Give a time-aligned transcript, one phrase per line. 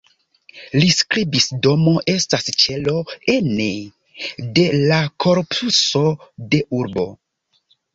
[0.77, 2.97] Li skribis:"Domo estas ĉelo
[3.37, 3.71] ene
[4.59, 6.07] de la korpuso
[6.57, 7.11] de urbo.